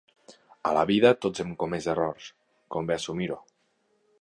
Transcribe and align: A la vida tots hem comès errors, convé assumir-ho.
A 0.69 0.71
la 0.77 0.85
vida 0.91 1.11
tots 1.25 1.43
hem 1.45 1.53
comès 1.65 1.89
errors, 1.93 2.31
convé 2.77 2.97
assumir-ho. 2.99 3.39